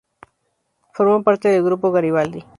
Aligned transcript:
Formó 0.95 1.21
parte 1.21 1.49
del 1.49 1.61
grupo 1.63 1.91
Garibaldi. 1.91 2.43